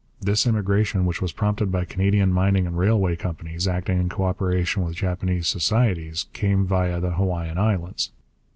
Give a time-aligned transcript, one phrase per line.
[0.19, 4.81] This immigration, which was prompted by Canadian mining and railway companies acting in co operation
[4.83, 8.09] with Japanese societies, came via the Hawaiian Islands.